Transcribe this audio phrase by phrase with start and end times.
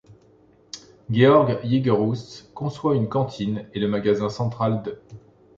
[1.11, 4.97] Georg Jägerroos conçoit une cantine et le magasin central d'.